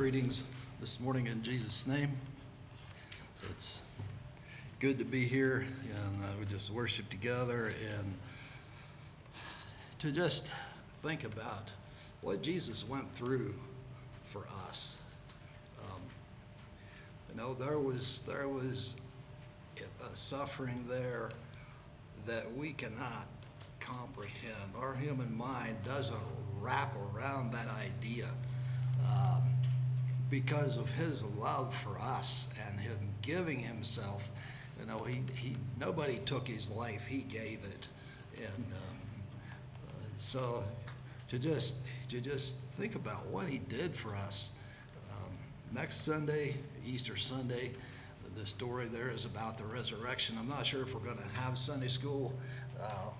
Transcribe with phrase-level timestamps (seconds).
[0.00, 0.44] Greetings
[0.80, 2.10] this morning in Jesus' name.
[3.50, 3.82] It's
[4.78, 8.14] good to be here and uh, we just worship together and
[9.98, 10.50] to just
[11.02, 11.70] think about
[12.22, 13.54] what Jesus went through
[14.32, 14.96] for us.
[15.84, 16.00] Um,
[17.28, 18.94] you know, there was there was
[20.10, 21.28] a suffering there
[22.24, 23.26] that we cannot
[23.80, 24.72] comprehend.
[24.78, 26.16] Our human mind doesn't
[26.58, 28.28] wrap around that idea.
[29.06, 29.42] Um,
[30.30, 34.28] because of his love for us and him giving himself.
[34.78, 37.88] You know, he, he nobody took his life; he gave it,
[38.36, 38.96] and um,
[39.88, 40.64] uh, so
[41.28, 41.74] to just
[42.08, 44.52] to just think about what he did for us.
[45.12, 45.30] Um,
[45.72, 46.56] next Sunday,
[46.86, 47.72] Easter Sunday,
[48.34, 50.36] the story there is about the resurrection.
[50.38, 52.32] I'm not sure if we're going to have Sunday school,
[52.80, 53.10] uh,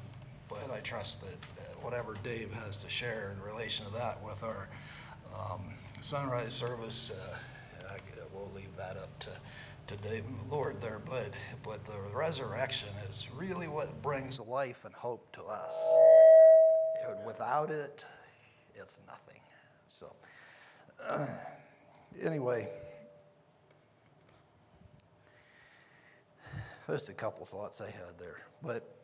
[0.48, 4.42] but I trust that, that whatever Dave has to share in relation to that with
[4.42, 4.68] our
[5.34, 5.60] um,
[6.00, 7.36] sunrise service, uh,
[7.90, 7.96] I,
[8.32, 9.30] we'll leave that up to,
[9.88, 11.00] to Dave and the Lord there.
[11.04, 11.30] But,
[11.62, 15.88] but the resurrection is really what brings life and hope to us.
[17.26, 18.04] Without it,
[18.74, 19.40] it's nothing.
[19.88, 20.12] So,
[21.06, 21.26] uh,
[22.22, 22.68] anyway,
[26.86, 28.40] just a couple thoughts I had there.
[28.62, 28.99] But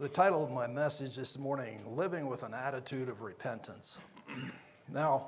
[0.00, 3.98] the title of my message this morning Living with an Attitude of Repentance.
[4.92, 5.26] now,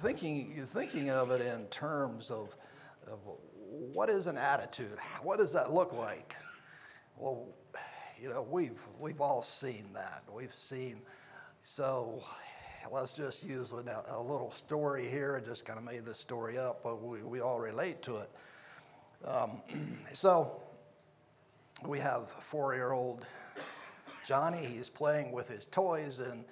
[0.00, 2.56] thinking, you're thinking of it in terms of,
[3.06, 3.18] of
[3.92, 4.96] what is an attitude?
[5.22, 6.36] What does that look like?
[7.18, 7.48] Well,
[8.18, 10.22] you know, we've, we've all seen that.
[10.32, 11.02] We've seen,
[11.64, 12.24] so
[12.90, 15.38] let's just use a, a little story here.
[15.38, 18.30] I just kind of made this story up, but we, we all relate to it.
[19.26, 19.60] Um,
[20.14, 20.62] so,
[21.86, 23.26] we have four-year-old
[24.24, 24.64] Johnny.
[24.64, 26.44] He's playing with his toys and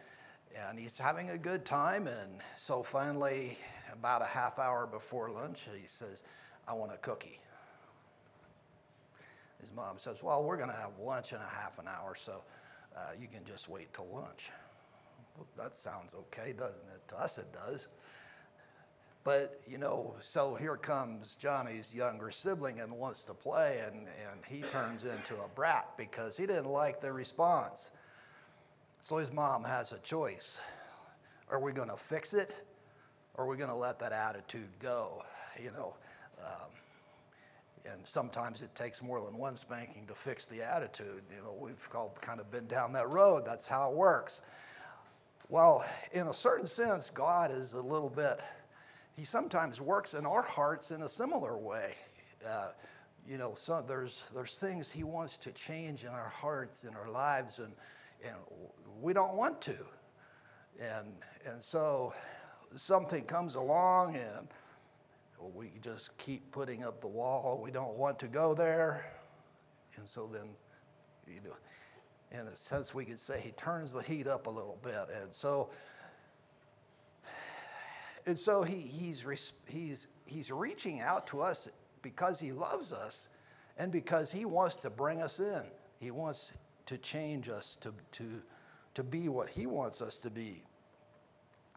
[0.69, 2.06] and he's having a good time.
[2.06, 3.58] And so finally,
[3.92, 6.22] about a half hour before lunch, he says,
[6.66, 7.38] "I want a cookie."
[9.60, 12.44] His mom says, "Well, we're going to have lunch in a half an hour, so
[12.97, 14.50] uh, you can just wait till lunch."
[15.37, 17.06] Well, that sounds okay, doesn't it?
[17.08, 17.88] To us, it does.
[19.26, 24.44] But, you know, so here comes Johnny's younger sibling and wants to play, and, and
[24.47, 27.91] he turns into a brat because he didn't like the response.
[29.00, 30.60] So his mom has a choice.
[31.50, 32.54] Are we going to fix it,
[33.34, 35.25] or are we going to let that attitude go?
[35.60, 35.97] You know,
[36.41, 36.70] um,
[37.84, 41.25] and sometimes it takes more than one spanking to fix the attitude.
[41.34, 43.43] You know, we've all kind of been down that road.
[43.44, 44.43] That's how it works.
[45.48, 48.38] Well, in a certain sense, God is a little bit
[49.16, 51.94] he sometimes works in our hearts in a similar way.
[52.47, 52.69] Uh,
[53.27, 57.10] you know, so there's, there's things He wants to change in our hearts, in our
[57.10, 57.72] lives, and,
[58.25, 58.34] and
[59.00, 59.76] we don't want to.
[60.78, 61.15] And,
[61.47, 62.12] and so
[62.75, 64.49] something comes along and
[65.55, 67.60] we just keep putting up the wall.
[67.62, 69.06] We don't want to go there.
[69.97, 70.50] And so then,
[71.26, 71.56] you know,
[72.38, 75.06] in a sense, we could say he turns the heat up a little bit.
[75.22, 75.71] And so
[78.26, 79.25] and so he, he's,
[79.66, 81.69] he's, he's reaching out to us
[82.03, 83.28] because he loves us
[83.78, 85.62] and because he wants to bring us in.
[86.00, 86.53] He wants
[86.87, 88.25] to change us to, to,
[88.94, 90.62] to be what he wants us to be.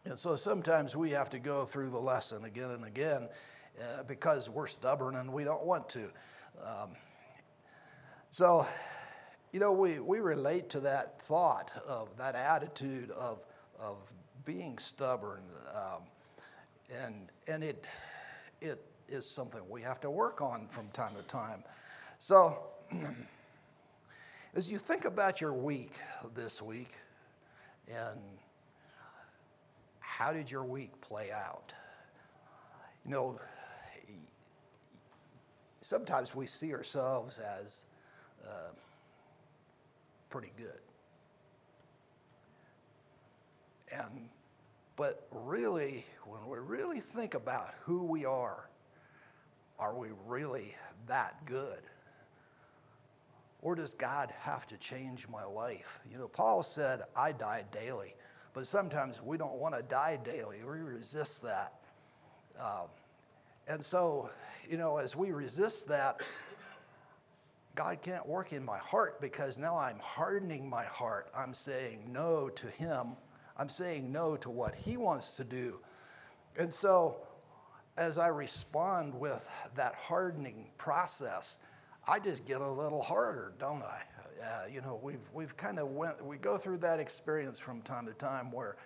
[0.04, 3.28] And so sometimes we have to go through the lesson again and again
[3.80, 6.10] uh, because we're stubborn and we don't want to.
[6.64, 6.90] Um,
[8.30, 8.66] so,
[9.52, 13.44] you know, we, we relate to that thought of that attitude of,
[13.78, 13.98] of
[14.44, 15.42] being stubborn.
[15.74, 16.02] Um,
[17.04, 17.86] and and it
[18.60, 21.64] it is something we have to work on from time to time.
[22.18, 22.58] So,
[24.54, 25.92] as you think about your week
[26.34, 26.92] this week,
[27.88, 28.20] and
[30.00, 31.72] how did your week play out?
[33.04, 33.40] You know,
[35.80, 37.84] sometimes we see ourselves as
[38.46, 38.72] uh,
[40.28, 40.80] pretty good.
[43.92, 44.28] And
[45.00, 48.68] but really, when we really think about who we are,
[49.78, 50.76] are we really
[51.06, 51.80] that good?
[53.62, 56.00] Or does God have to change my life?
[56.12, 58.14] You know, Paul said, I die daily.
[58.52, 60.58] But sometimes we don't want to die daily.
[60.58, 61.76] We resist that.
[62.60, 62.88] Um,
[63.68, 64.28] and so,
[64.68, 66.20] you know, as we resist that,
[67.74, 71.30] God can't work in my heart because now I'm hardening my heart.
[71.34, 73.16] I'm saying no to Him
[73.60, 75.78] I'm saying no to what he wants to do.
[76.56, 77.18] And so,
[77.96, 79.46] as I respond with
[79.76, 81.58] that hardening process,
[82.08, 84.00] I just get a little harder, don't I?
[84.42, 88.06] uh, you know, we've, we've kind of went, we go through that experience from time
[88.06, 88.76] to time where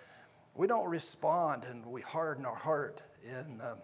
[0.55, 3.77] we don't respond and we harden our heart and, um,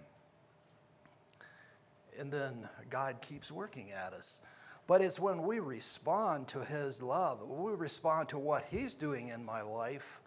[2.20, 4.42] and then God keeps working at us.
[4.88, 9.46] But it's when we respond to His love, we respond to what He's doing in
[9.46, 10.20] my life,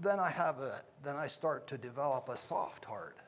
[0.00, 3.18] then I have a, then I start to develop a soft heart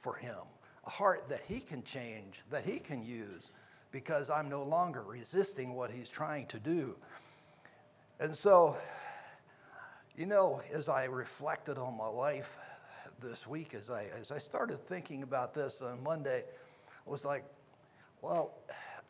[0.00, 0.38] for Him,
[0.86, 3.50] a heart that He can change, that He can use,
[3.90, 6.96] because I'm no longer resisting what He's trying to do.
[8.20, 8.76] And so,
[10.16, 12.58] you know, as I reflected on my life
[13.20, 16.44] this week, as I as I started thinking about this on Monday,
[17.06, 17.44] I was like,
[18.20, 18.54] well,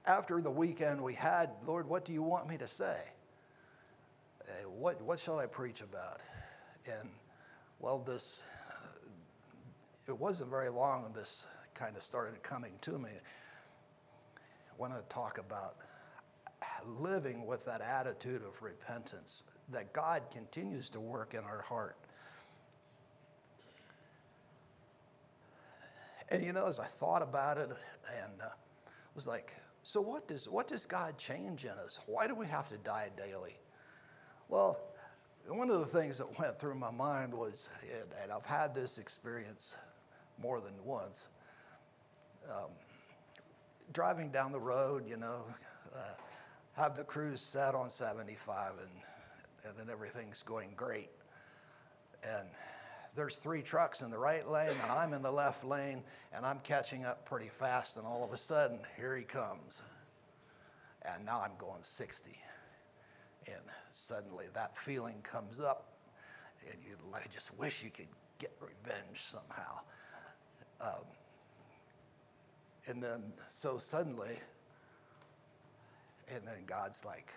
[0.06, 2.96] after the weekend we had, Lord, what do you want me to say?
[4.42, 6.20] Uh, what, what shall I preach about?
[6.86, 7.08] And
[7.78, 8.42] well, this,
[10.08, 13.10] it wasn't very long this kind of started coming to me.
[13.10, 15.76] I want to talk about
[16.86, 21.96] living with that attitude of repentance that God continues to work in our heart.
[26.30, 28.48] And you know, as I thought about it, and uh,
[29.14, 32.00] was like, so what does what does God change in us?
[32.06, 33.58] Why do we have to die daily?
[34.48, 34.80] Well,
[35.48, 37.68] one of the things that went through my mind was,
[38.22, 39.76] and I've had this experience
[40.40, 41.28] more than once.
[42.50, 42.70] Um,
[43.92, 45.44] driving down the road, you know,
[45.94, 45.98] uh,
[46.74, 48.72] have the cruise set on 75
[49.64, 51.10] and, and everything's going great.
[52.24, 52.48] And
[53.14, 56.02] there's three trucks in the right lane and I'm in the left lane
[56.34, 59.82] and I'm catching up pretty fast and all of a sudden here he comes.
[61.04, 62.30] And now I'm going 60.
[63.46, 63.62] And
[63.92, 65.92] suddenly that feeling comes up
[66.70, 66.96] and you
[67.32, 68.08] just wish you could
[68.38, 69.80] get revenge somehow.
[70.80, 71.04] Um,
[72.88, 74.38] and then so suddenly,
[76.28, 77.32] and then God's like,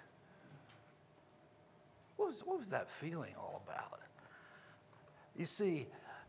[2.17, 3.99] what was, what was that feeling all about?
[5.37, 5.87] You see,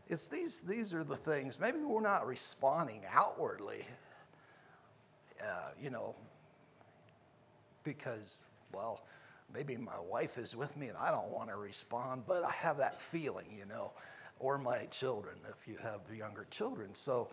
[0.09, 3.85] it's these, these are the things, maybe we're not responding outwardly,
[5.41, 6.15] uh, you know,
[7.83, 9.05] because, well,
[9.53, 12.77] maybe my wife is with me and I don't want to respond, but I have
[12.77, 13.91] that feeling, you know,
[14.39, 16.93] or my children if you have younger children.
[16.93, 17.29] So,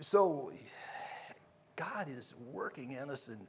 [0.00, 0.52] so
[1.76, 3.46] God is working in us, and,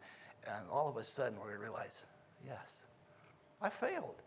[0.47, 2.05] and all of a sudden we realize,
[2.45, 2.85] yes,
[3.61, 4.21] I failed.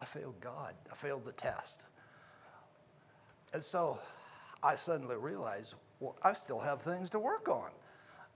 [0.00, 0.74] I failed God.
[0.90, 1.86] I failed the test.
[3.52, 3.98] And so
[4.62, 7.70] I suddenly realized, well, I still have things to work on.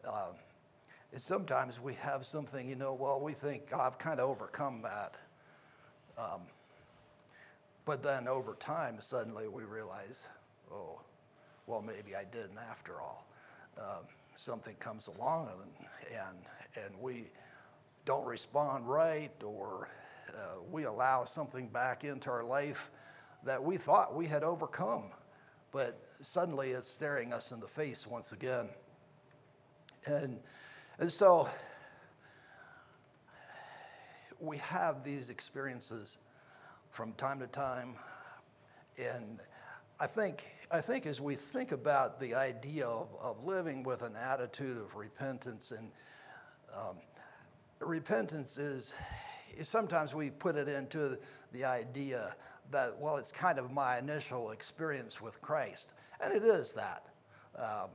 [0.06, 0.34] Um,
[1.16, 5.16] sometimes we have something, you know, well, we think oh, I've kind of overcome that.
[6.16, 6.42] Um,
[7.84, 10.28] but then over time, suddenly we realize,
[10.72, 11.00] oh,
[11.66, 13.26] well, maybe I didn't after all.
[13.78, 14.04] Um,
[14.36, 17.24] something comes along and, and, and we
[18.04, 19.88] don't respond right or
[20.30, 22.90] uh, we allow something back into our life
[23.44, 25.04] that we thought we had overcome,
[25.72, 28.68] but suddenly it's staring us in the face once again.
[30.06, 30.38] And,
[31.00, 31.48] and so
[34.38, 36.18] we have these experiences
[36.90, 37.96] from time to time.
[38.98, 39.40] And
[40.00, 44.14] I think, I think as we think about the idea of, of living with an
[44.16, 45.90] attitude of repentance, and
[46.76, 46.96] um,
[47.80, 48.94] repentance is
[49.62, 51.18] sometimes we put it into
[51.52, 52.34] the idea
[52.70, 55.94] that, well, it's kind of my initial experience with Christ.
[56.22, 57.06] And it is that.
[57.56, 57.90] Um,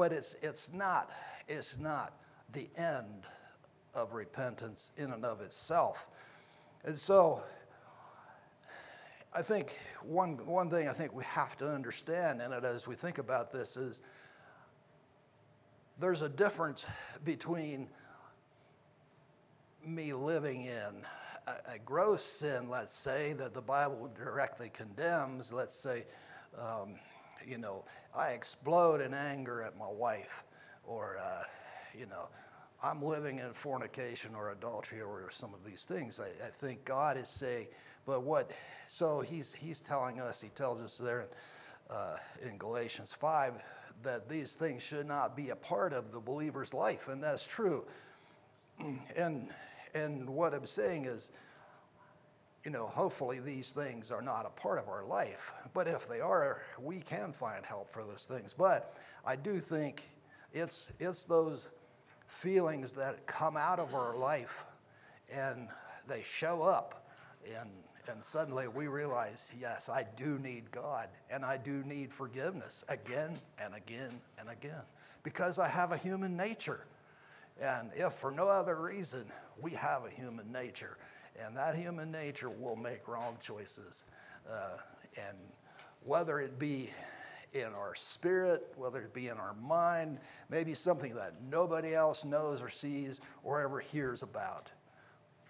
[0.00, 1.10] but it's, it's, not,
[1.46, 2.14] it's not
[2.54, 3.24] the end
[3.94, 6.06] of repentance in and of itself.
[6.84, 7.42] And so
[9.34, 12.94] I think one, one thing I think we have to understand in it as we
[12.94, 14.00] think about this is
[15.98, 16.86] there's a difference
[17.26, 17.86] between
[19.84, 21.04] me living in
[21.46, 26.06] a, a, gross sin, let's say, that the Bible directly condemns, let's say,
[26.58, 26.98] um,
[27.46, 27.84] you know,
[28.16, 30.44] I explode in anger at my wife,
[30.84, 31.42] or, uh,
[31.98, 32.28] you know,
[32.82, 36.18] I'm living in fornication or adultery or some of these things.
[36.18, 37.66] I, I, think God is saying,
[38.06, 38.50] but what,
[38.88, 43.62] so he's, he's telling us, he tells us there in, uh, in Galatians 5
[44.02, 47.84] that these things should not be a part of the believer's life, and that's true.
[49.16, 49.50] And
[49.94, 51.30] and what I'm saying is,
[52.64, 55.52] you know, hopefully these things are not a part of our life.
[55.72, 58.54] But if they are, we can find help for those things.
[58.56, 60.02] But I do think
[60.52, 61.70] it's, it's those
[62.26, 64.66] feelings that come out of our life
[65.32, 65.68] and
[66.06, 67.08] they show up.
[67.46, 67.70] And,
[68.10, 73.38] and suddenly we realize, yes, I do need God and I do need forgiveness again
[73.62, 74.82] and again and again
[75.22, 76.86] because I have a human nature.
[77.60, 79.24] And if for no other reason,
[79.60, 80.96] we have a human nature,
[81.38, 84.04] and that human nature will make wrong choices.
[84.50, 84.78] Uh,
[85.16, 85.36] and
[86.04, 86.90] whether it be
[87.52, 90.18] in our spirit, whether it be in our mind,
[90.48, 94.68] maybe something that nobody else knows or sees or ever hears about.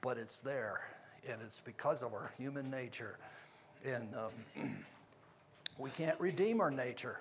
[0.00, 0.80] But it's there,
[1.28, 3.18] and it's because of our human nature.
[3.84, 4.76] And um,
[5.78, 7.18] we can't redeem our nature.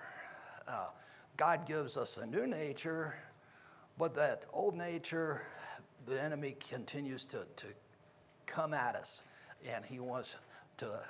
[0.66, 0.88] Uh,
[1.36, 3.14] God gives us a new nature,
[3.98, 5.42] but that old nature,
[6.06, 7.66] the enemy continues to, to
[8.50, 9.22] come at us,
[9.66, 10.36] and he wants
[10.78, 11.00] to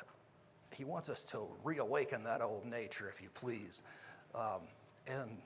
[0.80, 3.82] he wants us to reawaken that old nature, if you please,
[4.34, 4.60] um,
[5.06, 5.36] and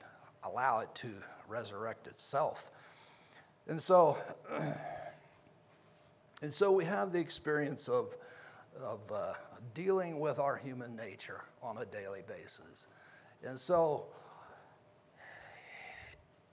[0.43, 1.09] allow it to
[1.47, 2.71] resurrect itself.
[3.67, 4.17] And so,
[6.41, 8.15] and so we have the experience of,
[8.81, 9.33] of uh,
[9.73, 12.85] dealing with our human nature on a daily basis.
[13.43, 14.05] And so,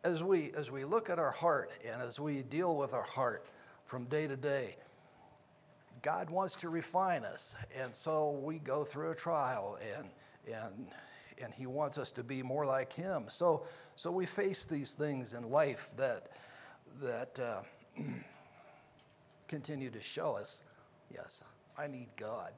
[0.02, 3.46] as we, as we look at our heart and as we deal with our heart
[3.84, 4.76] from day to day,
[6.02, 7.56] God wants to refine us.
[7.80, 10.08] And so we go through a trial and,
[10.52, 10.88] and,
[11.40, 13.26] and He wants us to be more like Him.
[13.28, 16.30] So, so we face these things in life that,
[17.00, 17.62] that uh,
[19.48, 20.62] continue to show us
[21.12, 21.44] yes,
[21.78, 22.52] I need God.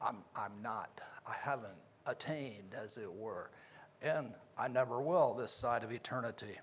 [0.00, 3.50] I'm, I'm not, I haven't attained, as it were,
[4.02, 6.58] and I never will this side of eternity.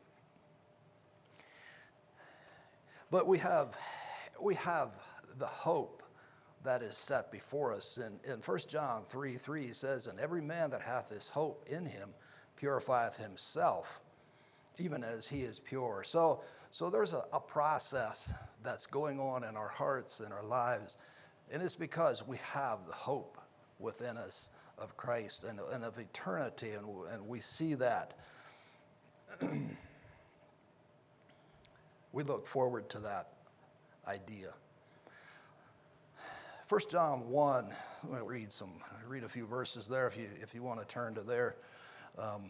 [3.09, 3.75] But we have,
[4.39, 4.91] we have
[5.37, 6.03] the hope
[6.63, 7.97] that is set before us.
[7.97, 11.85] And in 1 John 3 3 says, And every man that hath this hope in
[11.85, 12.13] him
[12.55, 14.01] purifieth himself,
[14.77, 16.03] even as he is pure.
[16.05, 18.33] So, so there's a, a process
[18.63, 20.97] that's going on in our hearts and our lives.
[21.51, 23.37] And it's because we have the hope
[23.79, 28.13] within us of Christ and, and of eternity, and, and we see that.
[32.11, 33.33] we look forward to that
[34.07, 34.53] idea.
[36.71, 37.65] 1 John 1,
[38.01, 38.71] I'm going to read some,
[39.05, 41.57] read a few verses there if you, if you want to turn to there.
[42.17, 42.49] Um,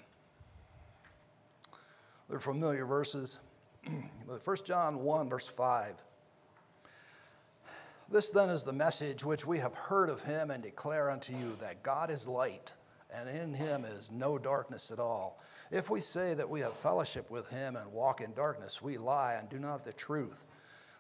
[2.30, 3.40] they're familiar verses.
[4.28, 5.96] 1 John 1, verse 5.
[8.12, 11.58] This then is the message which we have heard of him and declare unto you
[11.60, 12.74] that God is light,
[13.12, 15.42] and in him is no darkness at all.
[15.72, 19.38] If we say that we have fellowship with him and walk in darkness, we lie
[19.40, 20.46] and do not the truth.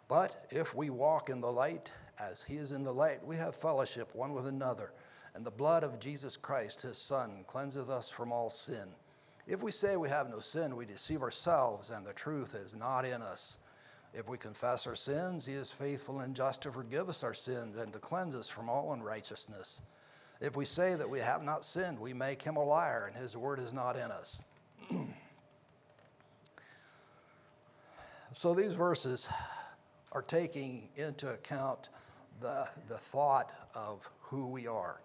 [0.08, 3.56] But if we walk in the light, as he is in the light, we have
[3.56, 4.92] fellowship one with another.
[5.34, 8.90] And the blood of Jesus Christ, his Son, cleanseth us from all sin.
[9.48, 13.06] If we say we have no sin, we deceive ourselves, and the truth is not
[13.06, 13.58] in us.
[14.14, 17.78] If we confess our sins, he is faithful and just to forgive us our sins
[17.78, 19.82] and to cleanse us from all unrighteousness.
[20.42, 23.38] If we say that we have not sinned, we make him a liar, and his
[23.38, 24.44] word is not in us.
[28.34, 29.30] so these verses
[30.12, 31.90] are taking into account
[32.40, 35.02] the, the thought of who we are.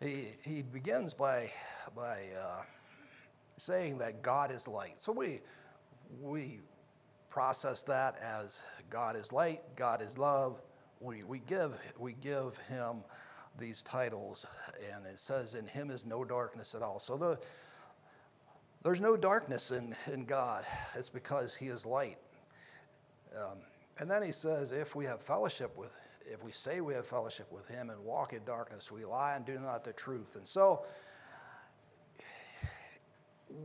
[0.00, 1.50] He, he begins by,
[1.96, 2.62] by uh,
[3.56, 5.00] saying that God is light.
[5.00, 5.40] So we,
[6.20, 6.60] we
[7.30, 10.60] process that as God is light, God is love.
[11.00, 13.02] We, we, give, we give him
[13.58, 14.46] these titles,
[14.94, 16.98] and it says, In him is no darkness at all.
[16.98, 17.38] So the,
[18.82, 20.64] there's no darkness in, in God.
[20.94, 22.18] It's because he is light.
[23.36, 23.58] Um,
[23.98, 25.92] and then he says, If we have fellowship with
[26.30, 29.44] if we say we have fellowship with him and walk in darkness, we lie and
[29.44, 30.36] do not the truth.
[30.36, 30.84] And so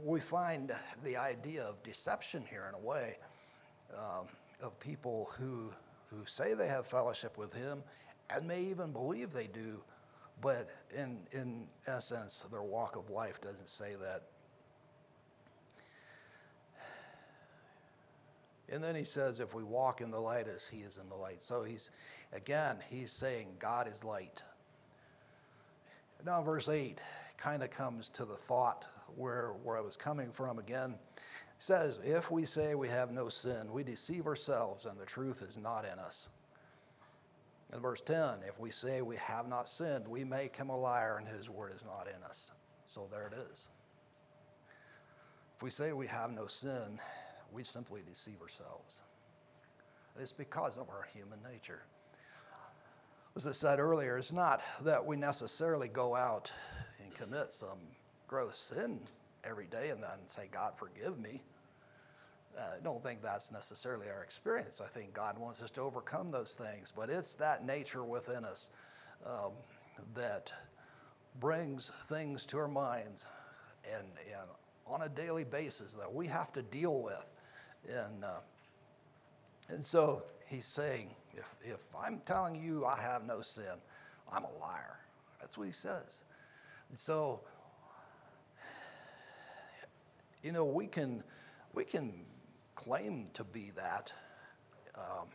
[0.04, 0.72] we find
[1.04, 3.18] the idea of deception here in a way
[3.98, 4.28] um,
[4.62, 5.72] of people who,
[6.08, 7.84] who say they have fellowship with him
[8.30, 9.84] and may even believe they do,
[10.42, 14.24] but in, in essence, their walk of life doesn't say that.
[18.72, 21.16] And then he says, if we walk in the light as he is in the
[21.16, 21.44] light.
[21.44, 21.92] So he's,
[22.32, 24.42] again, he's saying God is light.
[26.26, 27.02] Now, verse 8
[27.38, 30.96] kind of comes to the thought where, where I was coming from again.
[31.18, 35.42] He says, If we say we have no sin, we deceive ourselves and the truth
[35.42, 36.30] is not in us.
[37.74, 41.18] In verse 10, if we say we have not sinned, we make him a liar
[41.18, 42.52] and his word is not in us.
[42.86, 43.70] So there it is.
[45.58, 47.00] If we say we have no sin,
[47.54, 49.02] we simply deceive ourselves.
[50.20, 51.84] It's because of our human nature.
[53.36, 56.52] As I said earlier, it's not that we necessarily go out
[57.04, 57.80] and commit some
[58.28, 59.00] gross sin
[59.44, 61.42] every day and then say, God, forgive me.
[62.56, 64.82] Uh, I don't think that's necessarily our experience.
[64.82, 68.70] I think God wants us to overcome those things, but it's that nature within us
[69.26, 69.54] um,
[70.14, 70.54] that
[71.40, 73.26] brings things to our minds
[73.92, 74.48] and, and
[74.86, 77.33] on a daily basis that we have to deal with
[77.88, 78.40] And, uh,
[79.70, 83.76] and so he's saying, if, if I'm telling you I have no sin,
[84.32, 85.00] I'm a liar.
[85.40, 86.26] That's what he says.
[86.90, 87.42] And so,
[90.44, 91.24] you know, we can,
[91.74, 92.14] we can
[92.76, 94.12] claim to be that.
[94.96, 95.28] Um,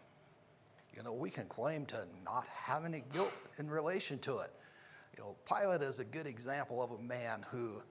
[0.97, 4.53] you know, we can claim to not have any guilt in relation to it.
[5.17, 7.83] You know, Pilate is a good example of a man who,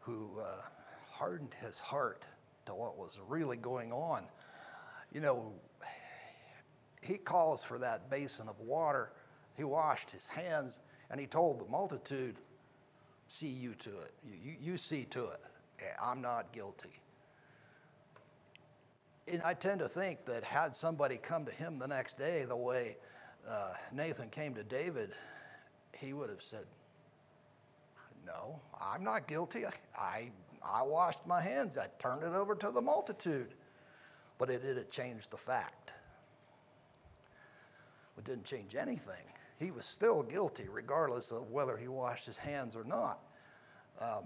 [0.00, 0.62] who uh,
[1.10, 2.24] hardened his heart
[2.66, 4.24] to what was really going on.
[5.12, 5.52] You know,
[7.02, 9.12] he calls for that basin of water.
[9.56, 10.80] He washed his hands
[11.10, 12.36] and he told the multitude,
[13.26, 14.12] See you to it.
[14.22, 15.40] You, you, you see to it.
[16.02, 17.00] I'm not guilty.
[19.26, 22.56] And I tend to think that had somebody come to him the next day the
[22.56, 22.96] way
[23.48, 25.12] uh, Nathan came to David,
[25.96, 26.64] he would have said,
[28.26, 29.64] No, I'm not guilty.
[29.96, 30.30] I,
[30.64, 31.76] I washed my hands.
[31.76, 33.54] I turned it over to the multitude.
[34.38, 35.92] But it didn't change the fact.
[38.18, 39.24] It didn't change anything.
[39.58, 43.20] He was still guilty, regardless of whether he washed his hands or not.
[44.00, 44.24] Um,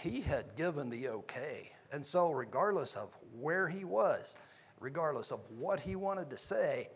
[0.00, 1.70] he had given the okay.
[1.92, 4.36] And so, regardless of where he was,
[4.80, 6.88] regardless of what he wanted to say,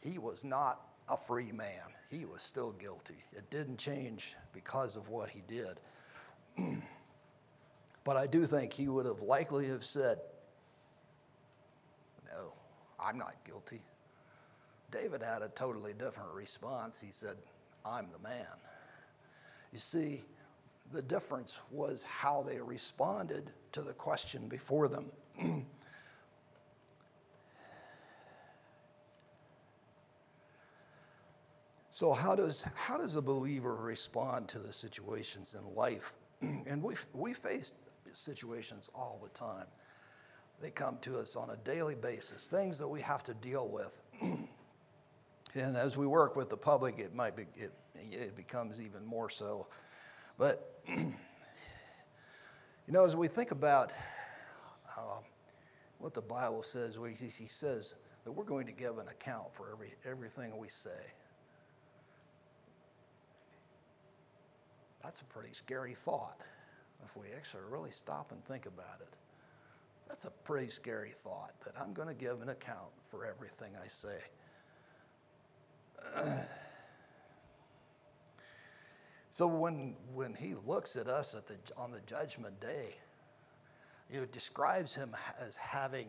[0.00, 1.92] he was not a free man.
[2.10, 3.24] He was still guilty.
[3.32, 5.80] It didn't change because of what he did.
[8.04, 10.20] but I do think he would have likely have said,
[12.26, 12.52] "No,
[13.00, 13.82] I'm not guilty."
[14.90, 17.00] David had a totally different response.
[17.00, 17.36] He said,
[17.84, 18.46] "I'm the man."
[19.72, 20.22] You see,
[20.92, 25.10] the difference was how they responded to the question before them.
[31.90, 36.12] so how does how does a believer respond to the situations in life?
[36.40, 37.74] and we we face
[38.16, 39.66] situations all the time.
[40.60, 44.00] They come to us on a daily basis, things that we have to deal with.
[45.54, 47.72] and as we work with the public, it might be it,
[48.10, 49.66] it becomes even more so.
[50.38, 51.12] But, you
[52.88, 53.92] know, as we think about
[54.96, 55.18] uh,
[55.98, 59.70] what the Bible says, we, he says that we're going to give an account for
[59.72, 60.90] every, everything we say.
[65.02, 66.40] That's a pretty scary thought
[67.04, 69.14] if we actually really stop and think about it.
[70.08, 73.88] That's a pretty scary thought that I'm going to give an account for everything I
[73.88, 74.18] say.
[79.30, 82.94] So when, when he looks at us at the, on the judgment day,
[84.08, 86.06] you know, describes him as having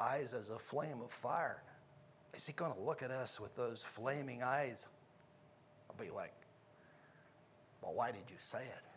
[0.00, 1.64] eyes as a flame of fire.
[2.32, 4.86] Is he going to look at us with those flaming eyes?
[5.88, 6.32] I'll be like,
[7.82, 8.89] well, why did you say it?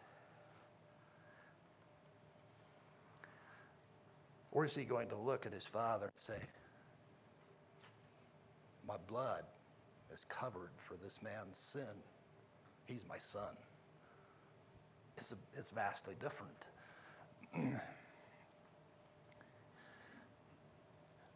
[4.54, 6.38] Or is he going to look at his father and say,
[8.88, 9.44] my blood
[10.13, 11.88] is covered for this man's sin?
[12.86, 13.58] He's my son.
[15.18, 16.68] It's, a, it's vastly different.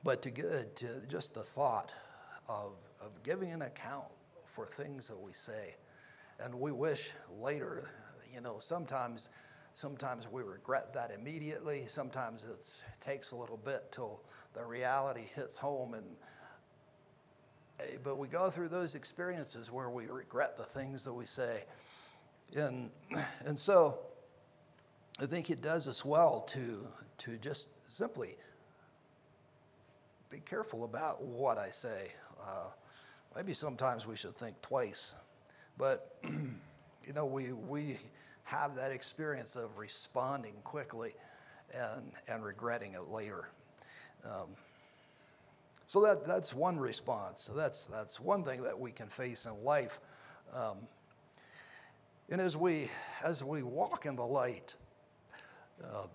[0.03, 1.91] but to good, to just the thought
[2.47, 4.05] of, of giving an account
[4.45, 5.75] for things that we say,
[6.39, 7.89] and we wish later,
[8.31, 9.29] you know, sometimes
[9.77, 11.85] sometimes we regret that immediately.
[11.87, 14.21] Sometimes it takes a little bit till
[14.53, 16.05] the reality hits home and
[17.79, 21.63] Eh, but we go through those experiences where we regret the things that we say.
[22.55, 22.89] And,
[23.45, 23.99] and so
[25.19, 26.87] I think it does us well to,
[27.19, 28.35] to just simply
[30.29, 32.11] be careful about what I say.
[32.41, 32.69] Uh,
[33.35, 35.13] maybe sometimes we should think twice.
[35.77, 37.97] But, you know, we, we
[38.47, 41.13] have that experience of responding quickly
[41.73, 43.49] and, and regretting it later.
[44.23, 44.47] Um,
[45.85, 47.41] so that, that's one response.
[47.41, 49.99] So that's, that's one thing that we can face in life.
[50.53, 50.77] Um,
[52.29, 52.89] and as we,
[53.21, 54.73] as we walk in the light,
[55.83, 56.07] uh,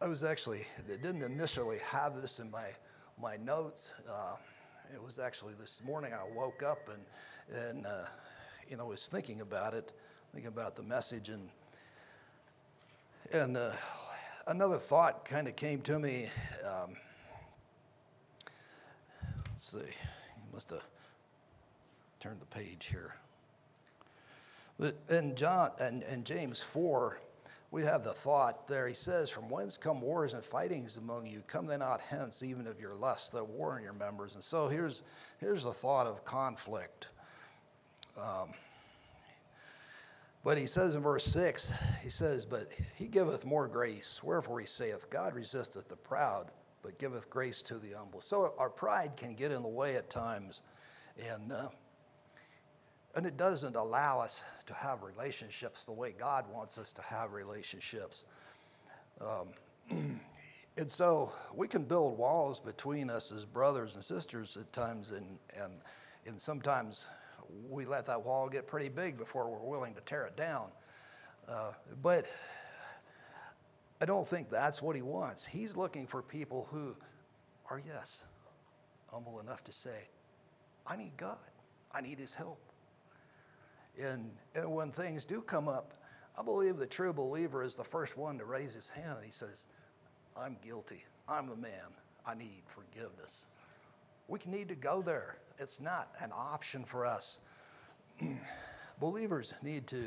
[0.00, 2.66] I was actually, didn't initially have this in my,
[3.22, 3.94] my notes.
[4.10, 4.34] Uh,
[4.92, 8.06] it was actually this morning I woke up and, and uh,
[8.68, 9.92] you know, was thinking about it,
[10.32, 11.28] thinking about the message.
[11.28, 11.48] And,
[13.32, 13.72] and uh,
[14.46, 16.28] another thought kind of came to me.
[16.64, 16.96] Um,
[19.58, 19.78] Let's see.
[19.78, 20.84] You must have
[22.20, 23.16] turned the page here.
[24.78, 27.18] But in John and, and James 4,
[27.72, 28.86] we have the thought there.
[28.86, 31.42] He says, From whence come wars and fightings among you?
[31.48, 34.34] Come they not hence, even of your lust, that war in your members.
[34.34, 35.02] And so here's,
[35.40, 37.08] here's the thought of conflict.
[38.16, 38.50] Um,
[40.48, 44.22] but he says in verse 6, he says, But he giveth more grace.
[44.22, 48.22] Wherefore he saith, God resisteth the proud, but giveth grace to the humble.
[48.22, 50.62] So our pride can get in the way at times,
[51.18, 51.68] and uh,
[53.14, 57.34] and it doesn't allow us to have relationships the way God wants us to have
[57.34, 58.24] relationships.
[59.20, 59.48] Um,
[60.78, 65.38] and so we can build walls between us as brothers and sisters at times, and,
[65.62, 65.74] and,
[66.24, 67.06] and sometimes
[67.68, 70.70] we let that wall get pretty big before we're willing to tear it down.
[71.48, 72.26] Uh, but
[74.00, 75.46] I don't think that's what he wants.
[75.46, 76.94] He's looking for people who
[77.70, 78.24] are, yes,
[79.08, 80.08] humble enough to say,
[80.86, 81.38] I need God,
[81.92, 82.60] I need his help.
[84.00, 85.94] And, and when things do come up,
[86.38, 89.32] I believe the true believer is the first one to raise his hand and he
[89.32, 89.66] says,
[90.36, 91.04] I'm guilty.
[91.28, 91.92] I'm the man.
[92.24, 93.46] I need forgiveness.
[94.28, 95.38] We need to go there.
[95.58, 97.40] It's not an option for us.
[99.00, 100.02] Believers need to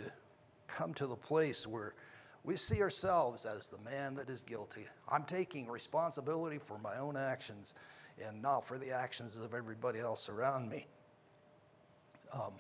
[0.68, 1.94] come to the place where
[2.44, 4.88] we see ourselves as the man that is guilty.
[5.10, 7.74] I'm taking responsibility for my own actions
[8.26, 10.88] and not for the actions of everybody else around me.
[12.34, 12.54] Um,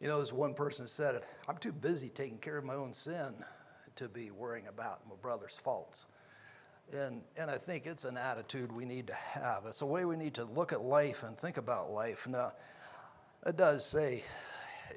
[0.00, 2.92] you know, as one person said it, I'm too busy taking care of my own
[2.92, 3.34] sin
[3.96, 6.06] to be worrying about my brother's faults.
[6.92, 9.64] And, and I think it's an attitude we need to have.
[9.66, 12.26] It's a way we need to look at life and think about life.
[12.26, 12.52] Now,
[13.46, 14.24] it does say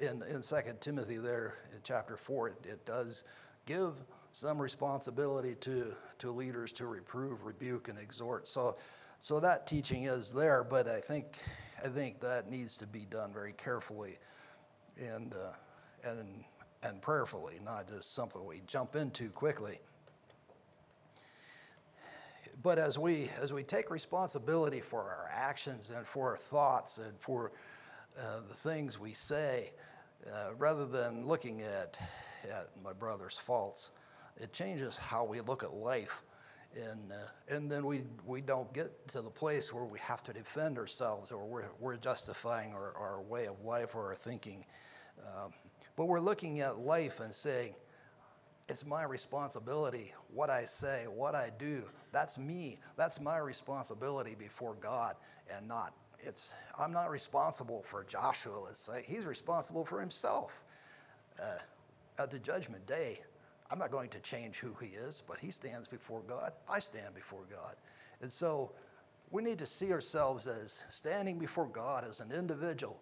[0.00, 3.24] in, in 2 Timothy there in chapter 4, it, it does
[3.66, 3.92] give
[4.32, 8.48] some responsibility to, to leaders to reprove, rebuke, and exhort.
[8.48, 8.76] So,
[9.20, 11.38] so that teaching is there, but I think,
[11.84, 14.18] I think that needs to be done very carefully
[14.98, 16.44] and, uh, and,
[16.82, 19.78] and prayerfully, not just something we jump into quickly.
[22.62, 27.18] But as we, as we take responsibility for our actions and for our thoughts and
[27.18, 27.52] for
[28.18, 29.72] uh, the things we say,
[30.30, 31.96] uh, rather than looking at,
[32.44, 33.90] at my brother's faults,
[34.36, 36.22] it changes how we look at life.
[36.74, 40.32] And, uh, and then we, we don't get to the place where we have to
[40.32, 44.64] defend ourselves or we're, we're justifying our, our way of life or our thinking.
[45.26, 45.52] Um,
[45.96, 47.74] but we're looking at life and saying,
[48.72, 51.82] it's my responsibility what I say, what I do.
[52.10, 52.78] That's me.
[52.96, 55.14] That's my responsibility before God
[55.54, 55.92] and not.
[56.18, 59.04] It's, I'm not responsible for Joshua, let's say.
[59.06, 60.64] He's responsible for himself.
[61.38, 61.58] Uh,
[62.18, 63.20] at the judgment day,
[63.70, 66.52] I'm not going to change who he is, but he stands before God.
[66.66, 67.74] I stand before God.
[68.22, 68.72] And so
[69.30, 72.98] we need to see ourselves as standing before God as an individual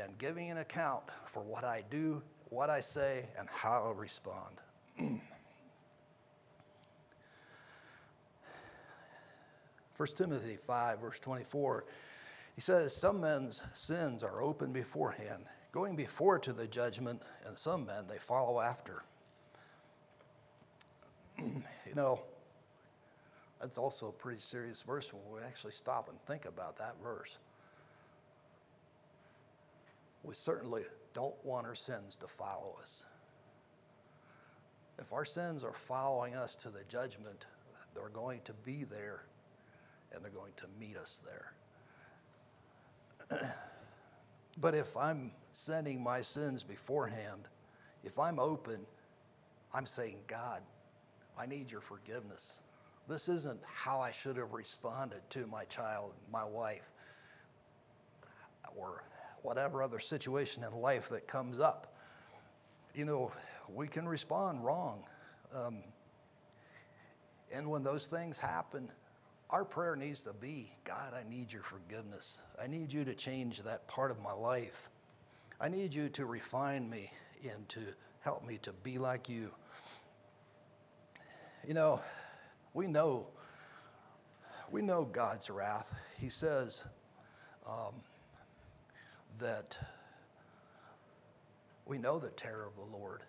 [0.00, 4.60] and giving an account for what I do, what I say, and how I respond.
[4.98, 5.20] 1
[10.16, 11.84] Timothy 5, verse 24,
[12.54, 17.86] he says, Some men's sins are open beforehand, going before to the judgment, and some
[17.86, 19.02] men they follow after.
[21.38, 22.20] you know,
[23.60, 27.38] that's also a pretty serious verse when we actually stop and think about that verse.
[30.22, 30.82] We certainly
[31.14, 33.04] don't want our sins to follow us.
[34.98, 37.46] If our sins are following us to the judgment,
[37.94, 39.22] they're going to be there
[40.12, 41.52] and they're going to meet us there.
[44.60, 47.48] but if I'm sending my sins beforehand,
[48.04, 48.86] if I'm open,
[49.74, 50.62] I'm saying, God,
[51.38, 52.60] I need your forgiveness.
[53.08, 56.90] This isn't how I should have responded to my child, my wife,
[58.76, 59.04] or
[59.42, 61.94] whatever other situation in life that comes up.
[62.94, 63.32] You know,
[63.72, 65.04] we can respond wrong.
[65.54, 65.82] Um,
[67.52, 68.90] and when those things happen,
[69.50, 72.40] our prayer needs to be God, I need your forgiveness.
[72.62, 74.90] I need you to change that part of my life.
[75.60, 77.10] I need you to refine me
[77.42, 77.80] and to
[78.20, 79.50] help me to be like you.
[81.66, 82.00] You know,
[82.74, 83.28] we know
[84.70, 85.92] we know God's wrath.
[86.18, 86.84] He says
[87.66, 87.94] um,
[89.38, 89.78] that
[91.86, 93.22] we know the terror of the Lord.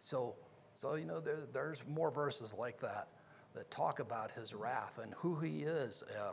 [0.00, 0.34] So,
[0.76, 3.08] so you know, there, there's more verses like that
[3.54, 6.02] that talk about his wrath and who he is.
[6.18, 6.32] Uh,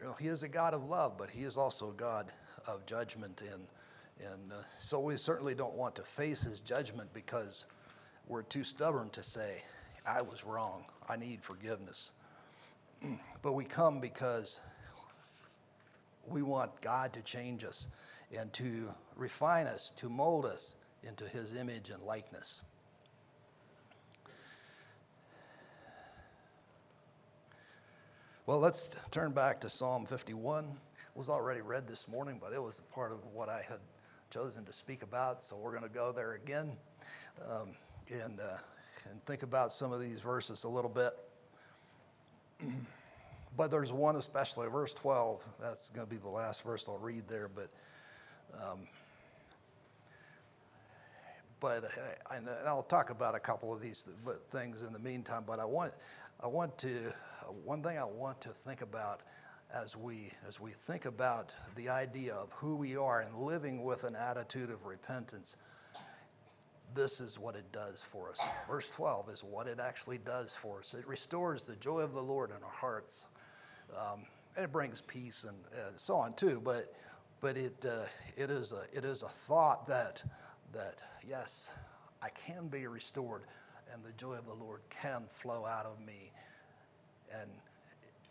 [0.00, 2.32] you know, he is a God of love, but he is also a God
[2.66, 3.40] of judgment.
[3.52, 3.66] And,
[4.30, 7.64] and uh, so we certainly don't want to face his judgment because
[8.26, 9.62] we're too stubborn to say,
[10.06, 10.84] I was wrong.
[11.08, 12.10] I need forgiveness.
[13.42, 14.60] but we come because
[16.26, 17.86] we want God to change us
[18.36, 22.62] and to refine us, to mold us into his image and likeness.
[28.46, 30.64] Well, let's turn back to Psalm 51.
[30.64, 30.70] It
[31.14, 33.78] was already read this morning, but it was a part of what I had
[34.28, 36.76] chosen to speak about, so we're going to go there again
[37.48, 37.70] um,
[38.10, 38.58] and, uh,
[39.10, 41.14] and think about some of these verses a little bit.
[43.56, 45.42] but there's one especially, verse 12.
[45.58, 47.48] That's going to be the last verse I'll read there.
[47.48, 47.70] But,
[48.62, 48.80] um,
[51.60, 51.84] but
[52.30, 54.04] I, and I'll talk about a couple of these
[54.52, 55.44] things in the meantime.
[55.46, 55.94] But I want,
[56.40, 56.90] I want to,
[57.64, 59.20] one thing I want to think about
[59.74, 64.04] as we as we think about the idea of who we are and living with
[64.04, 65.56] an attitude of repentance
[66.94, 68.40] this is what it does for us.
[68.68, 70.94] Verse 12 is what it actually does for us.
[70.94, 73.26] It restores the joy of the Lord in our hearts.
[73.96, 74.24] Um,
[74.56, 76.60] and it brings peace and, and, so on too.
[76.64, 76.94] But,
[77.40, 78.04] but it, uh,
[78.36, 80.22] it, is a, it is a thought that,
[80.72, 81.72] that, yes,
[82.22, 83.42] I can be restored
[83.92, 86.32] and the joy of the Lord can flow out of me
[87.40, 87.50] and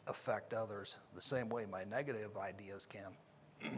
[0.07, 3.11] affect others the same way my negative ideas can.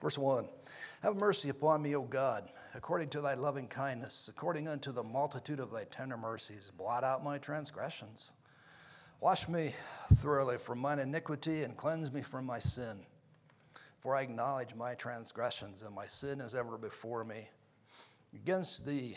[0.00, 0.46] Verse 1
[1.02, 5.60] Have mercy upon me, O God, according to thy loving kindness, according unto the multitude
[5.60, 6.70] of thy tender mercies.
[6.76, 8.32] Blot out my transgressions.
[9.20, 9.74] Wash me
[10.16, 12.98] thoroughly from mine iniquity and cleanse me from my sin.
[14.00, 17.48] For I acknowledge my transgressions, and my sin is ever before me.
[18.34, 19.16] Against thee,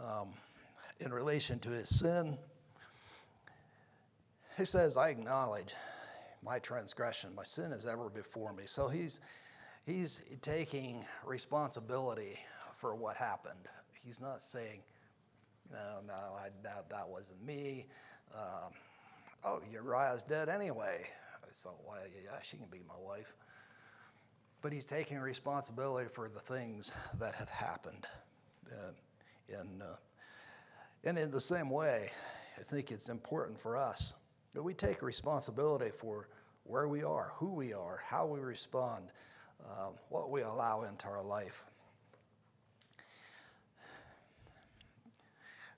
[0.00, 0.28] um,
[1.00, 2.38] in relation to his sin.
[4.56, 5.74] He says, I acknowledge
[6.44, 7.34] my transgression.
[7.34, 8.64] My sin is ever before me.
[8.66, 9.20] So he's
[9.86, 12.38] he's taking responsibility
[12.76, 13.68] for what happened.
[14.04, 14.82] He's not saying,
[15.70, 17.86] no, no, I, that, that wasn't me.
[18.34, 18.72] Um,
[19.44, 21.06] oh, Uriah's dead anyway.
[21.50, 23.34] So, well, yeah, she can be my wife.
[24.62, 28.06] But he's taking responsibility for the things that had happened.
[28.70, 28.90] Uh,
[29.52, 29.96] and, uh,
[31.04, 32.10] and in the same way,
[32.58, 34.14] I think it's important for us
[34.54, 36.28] that we take responsibility for
[36.64, 39.10] where we are, who we are, how we respond
[39.64, 41.64] um, what we allow into our life.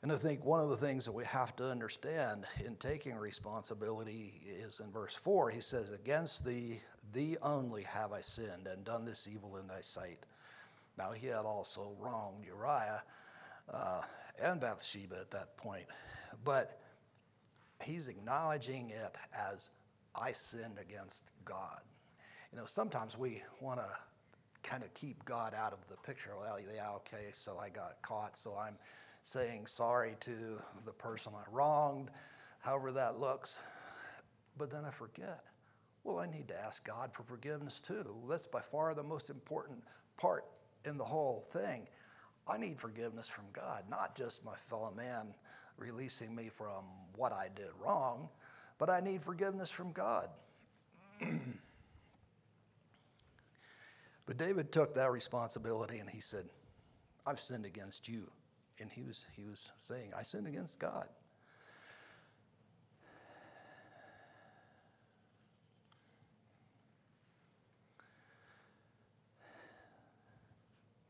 [0.03, 4.35] And I think one of the things that we have to understand in taking responsibility
[4.47, 6.81] is in verse 4, he says, Against thee,
[7.15, 10.27] thee only have I sinned and done this evil in thy sight.
[10.99, 13.03] Now, he had also wronged Uriah
[13.73, 14.03] uh,
[14.43, 15.87] and Bathsheba at that point,
[16.45, 16.81] but
[17.83, 19.71] he's acknowledging it as
[20.15, 21.81] I sinned against God
[22.55, 23.89] you know, sometimes we want to
[24.63, 26.31] kind of keep God out of the picture.
[26.39, 28.79] Well, yeah, okay, so I got caught, so I'm
[29.25, 32.11] saying sorry to the person I wronged,
[32.61, 33.59] however that looks.
[34.57, 35.43] But then I forget.
[36.05, 38.05] Well, I need to ask God for forgiveness too.
[38.29, 39.83] That's by far the most important
[40.17, 40.45] part
[40.87, 41.89] in the whole thing.
[42.47, 45.35] I need forgiveness from God, not just my fellow man
[45.79, 46.85] releasing me from
[47.17, 48.29] what I did wrong,
[48.79, 50.29] but I need forgiveness from God.
[54.27, 56.47] But David took that responsibility and he said,
[57.27, 58.31] I've sinned against you.
[58.81, 61.09] And he was, he was saying, I sinned against God.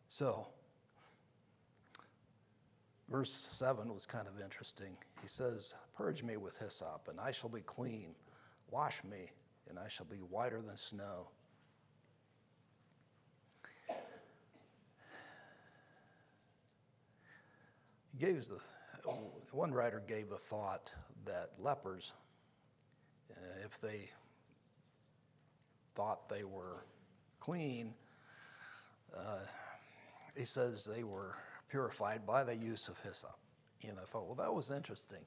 [0.08, 0.46] So,
[3.14, 4.96] verse 7 was kind of interesting.
[5.22, 8.16] He says, Purge me with hyssop, and I shall be clean.
[8.72, 9.30] Wash me,
[9.70, 11.28] and I shall be whiter than snow.
[18.10, 18.58] He gave the,
[19.52, 20.90] one writer gave the thought
[21.24, 22.14] that lepers,
[23.30, 24.10] uh, if they
[25.94, 26.84] thought they were
[27.38, 27.94] clean,
[29.16, 29.38] uh,
[30.36, 31.36] he says they were
[31.74, 33.36] purified by the use of hyssop.
[33.82, 35.24] And I thought, well, that was interesting,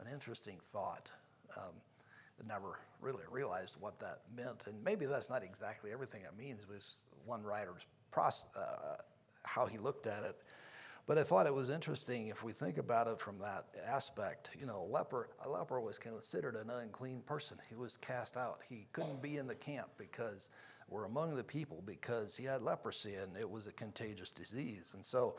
[0.00, 1.12] an interesting thought.
[1.54, 1.74] Um,
[2.40, 6.66] I never really realized what that meant, and maybe that's not exactly everything it means.
[6.66, 9.02] Was one writer's process, uh,
[9.44, 10.44] how he looked at it.
[11.06, 14.48] But I thought it was interesting if we think about it from that aspect.
[14.58, 17.58] You know, a leper, a leper was considered an unclean person.
[17.68, 18.60] He was cast out.
[18.66, 20.48] He couldn't be in the camp because,
[20.88, 24.92] or among the people, because he had leprosy and it was a contagious disease.
[24.94, 25.34] And so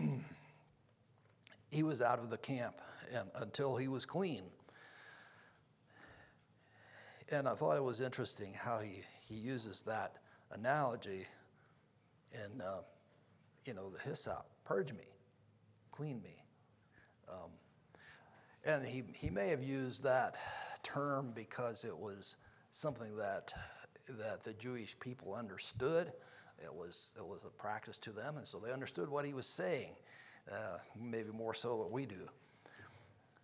[1.70, 2.76] he was out of the camp
[3.14, 4.42] and, until he was clean.
[7.30, 10.16] And I thought it was interesting how he, he uses that
[10.52, 11.26] analogy
[12.32, 12.60] in.
[12.60, 12.80] Uh,
[13.66, 15.04] you know, the hyssop, purge me,
[15.92, 16.42] clean me.
[17.30, 17.50] Um,
[18.64, 20.36] and he, he may have used that
[20.82, 22.36] term because it was
[22.72, 23.52] something that,
[24.08, 26.12] that the Jewish people understood.
[26.62, 29.46] It was, it was a practice to them, and so they understood what he was
[29.46, 29.92] saying,
[30.50, 32.28] uh, maybe more so than we do.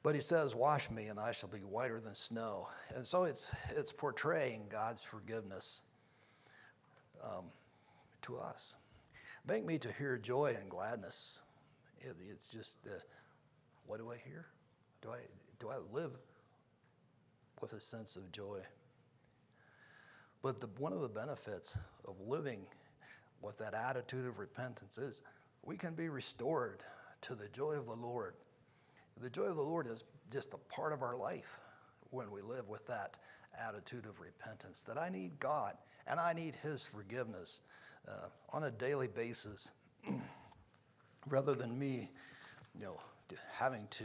[0.02, 2.68] But he says, Wash me, and I shall be whiter than snow.
[2.94, 5.82] And so it's, it's portraying God's forgiveness
[7.22, 7.46] um,
[8.22, 8.76] to us.
[9.48, 11.40] Make me to hear joy and gladness.
[12.00, 12.98] It, it's just, uh,
[13.86, 14.46] what do I hear?
[15.02, 15.18] Do I,
[15.58, 16.12] do I live
[17.60, 18.60] with a sense of joy?
[20.42, 21.76] But the, one of the benefits
[22.06, 22.66] of living
[23.46, 25.22] with that attitude of repentance is
[25.62, 26.82] we can be restored
[27.22, 28.34] to the joy of the Lord.
[29.20, 31.60] The joy of the Lord is just a part of our life
[32.10, 33.16] when we live with that
[33.58, 37.62] attitude of repentance that I need God and I need His forgiveness
[38.08, 39.70] uh, on a daily basis
[41.28, 42.10] rather than me,
[42.74, 43.00] you know,
[43.52, 44.04] having to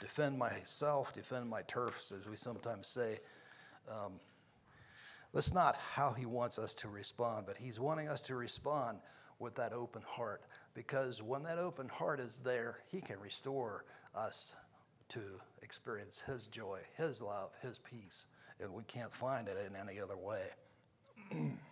[0.00, 3.18] defend myself, defend my turfs, as we sometimes say.
[3.88, 4.12] Um,
[5.32, 8.98] that's not how he wants us to respond, but he's wanting us to respond
[9.38, 10.42] with that open heart
[10.74, 14.54] because when that open heart is there, he can restore us
[15.08, 15.20] to
[15.62, 18.26] experience his joy, his love, his peace,
[18.60, 20.42] and we can't find it in any other way.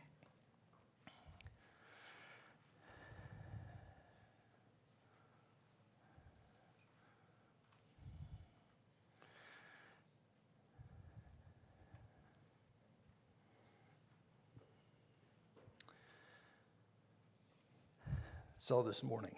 [18.68, 19.34] So, this morning,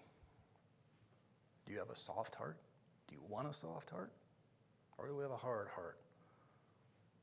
[1.64, 2.56] do you have a soft heart?
[3.06, 4.10] Do you want a soft heart?
[4.98, 5.98] Or do we have a hard heart?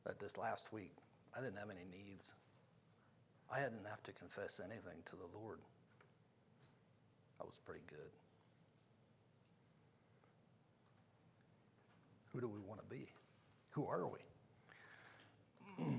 [0.06, 0.94] That this last week,
[1.38, 2.32] I didn't have any needs.
[3.54, 5.60] I hadn't have to confess anything to the Lord.
[7.42, 8.14] I was pretty good.
[12.32, 13.10] Who do we want to be?
[13.72, 14.20] Who are we?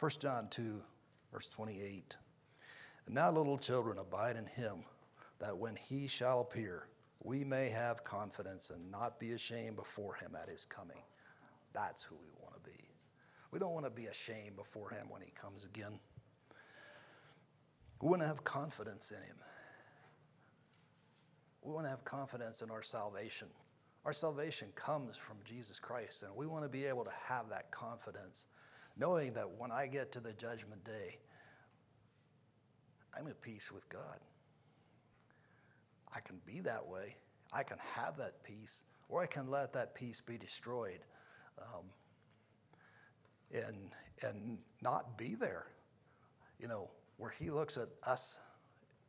[0.00, 0.80] 1 John 2,
[1.30, 2.16] verse 28.
[3.06, 4.84] And now, little children, abide in him,
[5.40, 6.88] that when he shall appear,
[7.24, 11.02] we may have confidence and not be ashamed before him at his coming.
[11.72, 12.84] That's who we want to be.
[13.50, 15.98] We don't want to be ashamed before him when he comes again.
[18.00, 19.36] We want to have confidence in him.
[21.62, 23.48] We want to have confidence in our salvation.
[24.04, 27.70] Our salvation comes from Jesus Christ, and we want to be able to have that
[27.70, 28.46] confidence,
[28.96, 31.18] knowing that when I get to the judgment day,
[33.16, 34.18] I'm at peace with God.
[36.14, 37.16] I can be that way.
[37.52, 41.00] I can have that peace, or I can let that peace be destroyed
[41.58, 41.84] um,
[43.52, 43.76] and,
[44.22, 45.66] and not be there.
[46.60, 48.38] You know, where He looks at us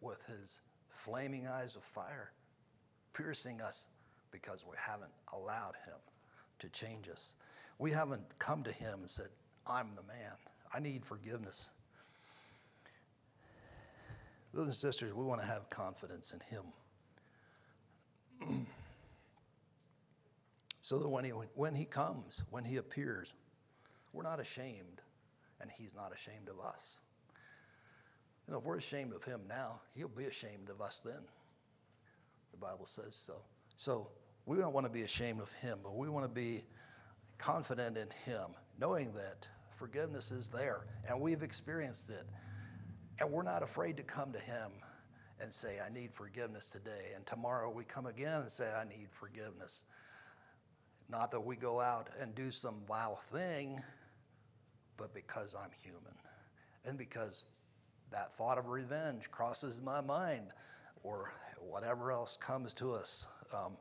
[0.01, 2.31] with His flaming eyes of fire,
[3.13, 3.87] piercing us
[4.31, 5.95] because we haven't allowed Him
[6.59, 7.35] to change us.
[7.79, 9.29] We haven't come to Him and said,
[9.65, 10.33] I'm the man.
[10.73, 11.69] I need forgiveness.
[14.53, 16.63] Brothers and sisters, we want to have confidence in Him.
[20.81, 23.33] so that when he, when he comes, when He appears,
[24.11, 25.01] we're not ashamed,
[25.59, 26.99] and He's not ashamed of us.
[28.47, 31.23] You know, if we're ashamed of Him now, He'll be ashamed of us then.
[32.51, 33.41] The Bible says so.
[33.75, 34.09] So
[34.45, 36.63] we don't want to be ashamed of Him, but we want to be
[37.39, 42.27] confident in Him, knowing that forgiveness is there, and we've experienced it.
[43.19, 44.71] And we're not afraid to come to Him
[45.39, 47.12] and say, I need forgiveness today.
[47.15, 49.84] And tomorrow we come again and say, I need forgiveness.
[51.09, 53.82] Not that we go out and do some vile thing,
[54.97, 56.14] but because I'm human.
[56.86, 57.45] And because
[58.11, 60.47] that thought of revenge crosses my mind,
[61.03, 63.78] or whatever else comes to us um,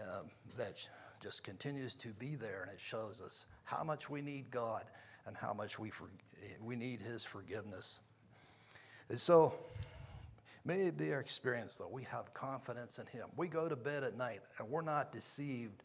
[0.00, 0.26] um,
[0.56, 0.86] that
[1.22, 4.84] just continues to be there, and it shows us how much we need God
[5.26, 6.08] and how much we, for,
[6.62, 8.00] we need His forgiveness.
[9.08, 9.54] And so,
[10.64, 13.28] may it be our experience, though, we have confidence in Him.
[13.36, 15.82] We go to bed at night and we're not deceived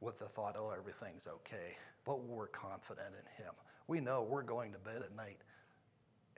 [0.00, 3.52] with the thought, oh, everything's okay, but we're confident in Him.
[3.86, 5.38] We know we're going to bed at night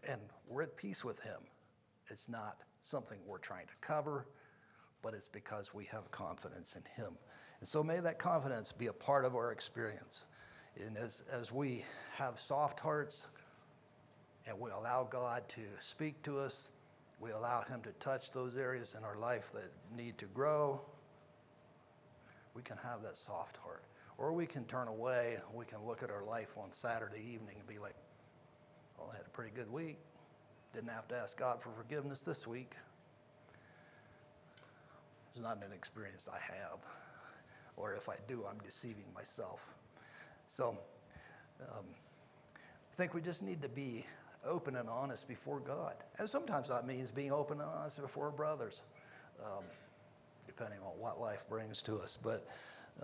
[0.09, 1.41] and we're at peace with Him
[2.09, 4.27] It's not something we're trying to cover,
[5.03, 7.17] but it's because we have confidence in Him.
[7.61, 10.25] And so may that confidence be a part of our experience.
[10.85, 11.85] And as, as we
[12.17, 13.27] have soft hearts
[14.47, 16.69] and we allow God to speak to us,
[17.21, 20.81] we allow Him to touch those areas in our life that need to grow,
[22.55, 23.85] we can have that soft heart.
[24.19, 27.57] Or we can turn away and we can look at our life on Saturday evening
[27.59, 27.95] and be like,
[28.99, 29.99] well, I had a pretty good week.
[30.75, 32.75] Didn't have to ask God for forgiveness this week.
[35.31, 36.79] It's not an experience I have.
[37.77, 39.65] Or if I do, I'm deceiving myself.
[40.47, 40.79] So
[41.61, 41.87] um,
[42.59, 44.05] I think we just need to be
[44.45, 45.95] open and honest before God.
[46.19, 48.83] And sometimes that means being open and honest before brothers,
[49.45, 49.65] um,
[50.47, 52.19] depending on what life brings to us.
[52.23, 52.47] But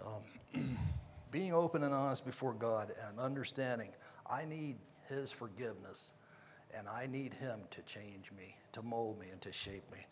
[0.04, 0.78] um,
[1.30, 3.90] being open and honest before God and understanding
[4.28, 4.76] I need
[5.08, 6.12] His forgiveness
[6.74, 10.04] and I need Him to change me, to mold me, and to shape me.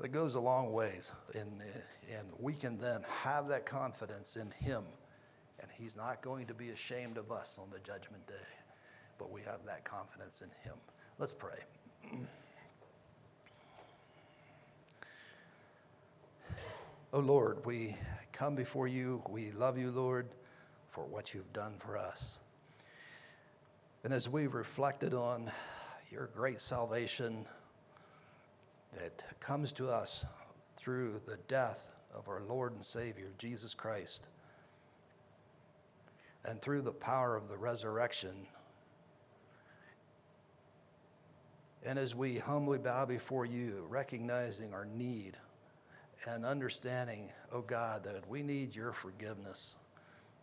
[0.00, 1.12] That goes a long ways.
[1.34, 1.52] And,
[2.10, 4.84] and we can then have that confidence in Him.
[5.60, 8.34] And He's not going to be ashamed of us on the judgment day,
[9.20, 10.76] but we have that confidence in Him.
[11.18, 11.58] Let's pray.
[17.12, 17.94] oh Lord, we
[18.32, 19.22] come before you.
[19.28, 20.30] We love you, Lord,
[20.88, 22.38] for what you've done for us.
[24.04, 25.52] And as we've reflected on
[26.10, 27.44] your great salvation
[28.94, 30.24] that comes to us
[30.78, 34.28] through the death of our Lord and Savior, Jesus Christ,
[36.46, 38.46] and through the power of the resurrection,
[41.84, 45.36] and as we humbly bow before you, recognizing our need
[46.26, 49.76] and understanding, oh God, that we need your forgiveness.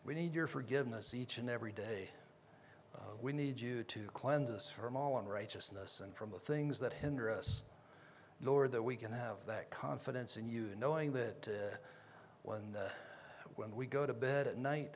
[0.04, 2.10] We need your forgiveness each and every day.
[2.96, 6.94] Uh, we need you to cleanse us from all unrighteousness and from the things that
[6.94, 7.64] hinder us.
[8.42, 11.76] Lord, that we can have that confidence in you, knowing that uh,
[12.44, 12.90] when, the,
[13.56, 14.96] when we go to bed at night,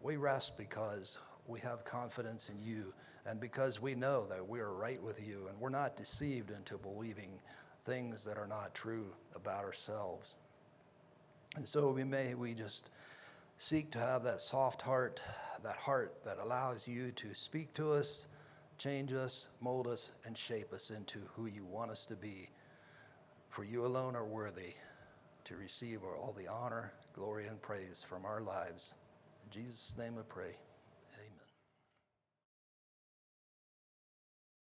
[0.00, 1.18] we rest because
[1.52, 2.94] we have confidence in you
[3.26, 6.78] and because we know that we are right with you and we're not deceived into
[6.78, 7.38] believing
[7.84, 10.36] things that are not true about ourselves.
[11.56, 12.88] And so we may we just
[13.58, 15.20] seek to have that soft heart,
[15.62, 18.26] that heart that allows you to speak to us,
[18.78, 22.48] change us, mold us, and shape us into who you want us to be.
[23.50, 24.72] For you alone are worthy
[25.44, 28.94] to receive all the honor, glory, and praise from our lives.
[29.44, 30.56] In Jesus' name I pray.